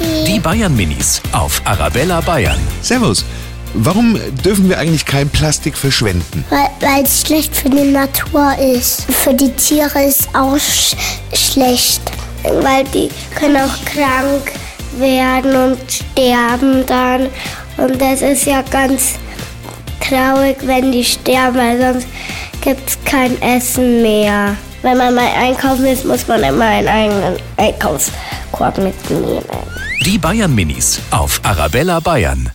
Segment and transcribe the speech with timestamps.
[0.00, 2.58] Die Bayern Minis auf Arabella Bayern.
[2.82, 3.24] Servus.
[3.74, 6.44] Warum dürfen wir eigentlich kein Plastik verschwenden?
[6.50, 9.04] Weil es schlecht für die Natur ist.
[9.12, 10.96] Für die Tiere ist auch sch
[11.34, 12.00] schlecht.
[12.42, 14.52] Weil die können auch krank
[14.98, 17.28] werden und sterben dann.
[17.76, 19.14] Und das ist ja ganz
[20.00, 22.08] traurig, wenn die sterben, weil sonst
[22.60, 24.56] gibt es kein Essen mehr.
[24.82, 27.36] Wenn man mal einkaufen ist, muss man immer einen eigenen
[28.48, 29.44] Einkaufskorb mitnehmen.
[30.04, 32.50] Die Bayern Minis auf Arabella Bayern.